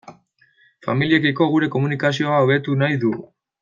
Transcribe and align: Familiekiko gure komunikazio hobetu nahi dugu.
Familiekiko 0.87 1.49
gure 1.53 1.71
komunikazio 1.77 2.35
hobetu 2.39 2.83
nahi 2.85 3.03
dugu. 3.07 3.27